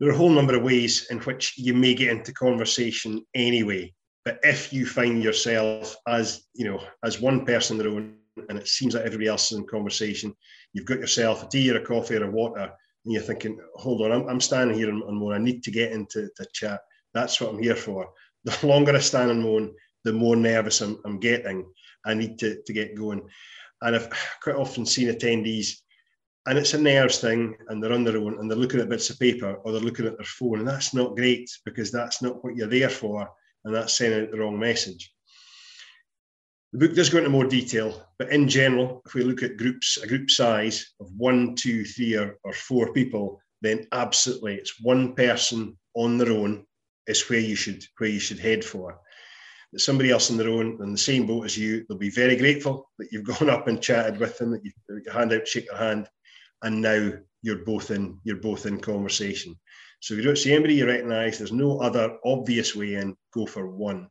there 0.00 0.08
are 0.08 0.14
a 0.14 0.16
whole 0.16 0.30
number 0.30 0.56
of 0.56 0.62
ways 0.62 1.06
in 1.10 1.18
which 1.20 1.54
you 1.58 1.74
may 1.74 1.94
get 1.94 2.08
into 2.08 2.32
conversation 2.32 3.24
anyway. 3.34 3.92
But 4.24 4.40
if 4.42 4.72
you 4.72 4.86
find 4.86 5.22
yourself 5.22 5.94
as 6.08 6.46
you 6.54 6.64
know, 6.64 6.82
as 7.04 7.20
one 7.20 7.44
person 7.44 7.78
in 7.78 7.84
the 7.84 7.90
room, 7.90 8.16
and 8.48 8.58
it 8.58 8.66
seems 8.66 8.94
like 8.94 9.04
everybody 9.04 9.28
else 9.28 9.52
is 9.52 9.58
in 9.58 9.66
conversation, 9.66 10.34
you've 10.72 10.86
got 10.86 10.98
yourself 10.98 11.44
a 11.44 11.48
tea 11.48 11.70
or 11.70 11.76
a 11.76 11.84
coffee 11.84 12.16
or 12.16 12.24
a 12.24 12.30
water, 12.30 12.62
and 13.04 13.12
you're 13.12 13.22
thinking, 13.22 13.60
"Hold 13.76 14.02
on, 14.02 14.12
I'm, 14.12 14.28
I'm 14.28 14.40
standing 14.40 14.76
here 14.76 14.88
and, 14.88 15.16
more. 15.16 15.34
I 15.34 15.38
need 15.38 15.62
to 15.64 15.70
get 15.70 15.92
into 15.92 16.30
the 16.38 16.46
chat. 16.52 16.80
That's 17.12 17.40
what 17.40 17.50
I'm 17.50 17.62
here 17.62 17.76
for." 17.76 18.10
The 18.44 18.66
longer 18.66 18.96
I 18.96 19.00
stand 19.00 19.30
and 19.30 19.42
moan, 19.42 19.74
the 20.04 20.14
more 20.14 20.34
nervous 20.34 20.80
I'm, 20.80 20.98
I'm 21.04 21.20
getting. 21.20 21.70
I 22.06 22.14
need 22.14 22.38
to, 22.38 22.62
to 22.62 22.72
get 22.72 22.96
going. 22.96 23.20
And 23.82 23.94
I've 23.94 24.08
quite 24.42 24.56
often 24.56 24.86
seen 24.86 25.08
attendees 25.08 25.76
and 26.50 26.58
it's 26.58 26.74
a 26.74 26.78
nerves 26.78 27.18
thing 27.18 27.56
and 27.68 27.80
they're 27.80 27.92
on 27.92 28.02
their 28.02 28.16
own 28.16 28.36
and 28.40 28.50
they're 28.50 28.58
looking 28.58 28.80
at 28.80 28.88
bits 28.88 29.08
of 29.08 29.20
paper 29.20 29.54
or 29.62 29.70
they're 29.70 29.80
looking 29.80 30.04
at 30.04 30.16
their 30.16 30.26
phone 30.26 30.58
and 30.58 30.66
that's 30.66 30.92
not 30.92 31.14
great 31.14 31.48
because 31.64 31.92
that's 31.92 32.22
not 32.22 32.42
what 32.42 32.56
you're 32.56 32.66
there 32.66 32.88
for 32.90 33.30
and 33.64 33.72
that's 33.72 33.96
sending 33.96 34.22
out 34.22 34.32
the 34.32 34.38
wrong 34.38 34.58
message. 34.58 35.14
The 36.72 36.80
book 36.80 36.96
does 36.96 37.08
go 37.08 37.18
into 37.18 37.30
more 37.30 37.46
detail 37.46 38.04
but 38.18 38.30
in 38.30 38.48
general 38.48 39.00
if 39.06 39.14
we 39.14 39.22
look 39.22 39.44
at 39.44 39.58
groups 39.58 39.96
a 39.98 40.08
group 40.08 40.28
size 40.28 40.92
of 40.98 41.08
one 41.16 41.54
two 41.54 41.84
three 41.84 42.16
or, 42.16 42.36
or 42.42 42.52
four 42.52 42.92
people 42.92 43.40
then 43.62 43.86
absolutely 43.92 44.56
it's 44.56 44.80
one 44.80 45.14
person 45.14 45.78
on 45.94 46.18
their 46.18 46.32
own 46.32 46.66
is 47.06 47.30
where 47.30 47.38
you 47.38 47.54
should 47.54 47.84
where 47.98 48.10
you 48.10 48.18
should 48.18 48.40
head 48.40 48.64
for. 48.64 48.98
That 49.72 49.78
somebody 49.78 50.10
else 50.10 50.32
on 50.32 50.36
their 50.36 50.48
own 50.48 50.82
in 50.82 50.90
the 50.90 50.98
same 50.98 51.28
boat 51.28 51.44
as 51.44 51.56
you 51.56 51.86
they'll 51.88 51.96
be 51.96 52.10
very 52.10 52.34
grateful 52.34 52.90
that 52.98 53.12
you've 53.12 53.24
gone 53.38 53.48
up 53.50 53.68
and 53.68 53.80
chatted 53.80 54.18
with 54.18 54.36
them 54.36 54.50
that 54.50 54.64
you 54.64 54.72
put 54.88 55.04
your 55.04 55.14
hand 55.14 55.32
out 55.32 55.46
shake 55.46 55.68
their 55.68 55.78
hand 55.78 56.08
and 56.62 56.80
now 56.82 57.12
you're 57.42 57.64
both 57.64 57.90
in 57.90 58.18
you're 58.24 58.36
both 58.36 58.66
in 58.66 58.80
conversation. 58.80 59.56
So 60.00 60.14
if 60.14 60.18
you 60.18 60.24
don't 60.24 60.36
see 60.36 60.52
anybody 60.52 60.74
you 60.74 60.86
recognise, 60.86 61.38
there's 61.38 61.52
no 61.52 61.80
other 61.80 62.18
obvious 62.24 62.74
way 62.74 62.94
in. 62.94 63.16
Go 63.32 63.46
for 63.46 63.68
one. 63.68 64.08